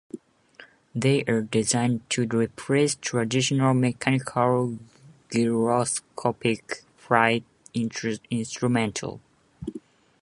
They 0.95 1.23
are 1.25 1.43
designed 1.43 2.09
to 2.09 2.25
replace 2.25 2.95
traditional 2.95 3.75
mechanical 3.75 4.79
gyroscopic 5.29 6.81
flight 6.97 7.43
instruments. 7.75 9.03